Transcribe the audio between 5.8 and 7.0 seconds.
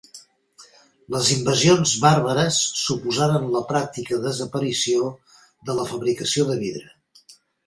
la fabricació de vidre.